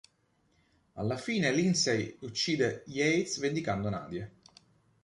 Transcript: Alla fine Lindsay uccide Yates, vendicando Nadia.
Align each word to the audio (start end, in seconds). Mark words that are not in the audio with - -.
Alla 0.93 1.15
fine 1.15 1.51
Lindsay 1.51 2.17
uccide 2.21 2.81
Yates, 2.87 3.37
vendicando 3.37 3.87
Nadia. 3.87 4.27